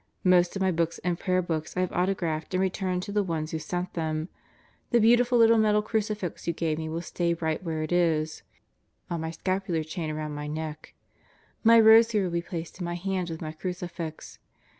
[0.23, 3.51] Most of my books and prayer books I have autographed and returned to the ones
[3.51, 4.29] who sent them;
[4.91, 7.35] Last Day on Earth 193 the beautiful little metal crucifix you gave me will stay
[7.35, 8.41] right where it is:
[9.11, 10.95] on my scapular chain around my neck;
[11.63, 14.39] my rosary will be placed in my hand with my crucifix.